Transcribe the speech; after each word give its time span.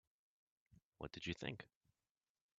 What 0.97 1.11
did 1.11 1.27
you 1.27 1.35
think? 1.35 1.67